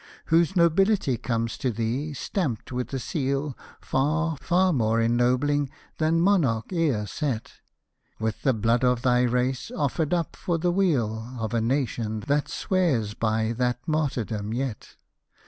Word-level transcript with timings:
Whose 0.33 0.55
nobility 0.55 1.15
comes 1.15 1.59
to 1.59 1.69
thee, 1.69 2.15
stamped 2.15 2.71
with 2.71 2.91
a 2.91 2.97
seal 2.97 3.55
Far, 3.79 4.35
far 4.37 4.73
more 4.73 4.99
ennobling 4.99 5.69
than 5.99 6.19
monarch 6.19 6.73
e'er 6.73 7.05
set; 7.05 7.59
With 8.19 8.41
the 8.41 8.55
blood 8.55 8.83
of 8.83 9.03
thy 9.03 9.21
race, 9.21 9.69
offered 9.69 10.11
up 10.11 10.35
for 10.35 10.57
the 10.57 10.71
weal 10.71 11.37
Of 11.39 11.53
a 11.53 11.61
nation, 11.61 12.21
that 12.21 12.49
swears 12.49 13.13
by 13.13 13.51
that 13.57 13.87
martyrdom 13.87 14.55
yet 14.55 14.95